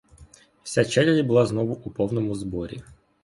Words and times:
Вся 0.63 0.83
челядь 0.85 1.25
була 1.27 1.45
знову 1.45 1.73
у 1.85 1.91
повному 1.91 2.35
зборі. 2.35 2.81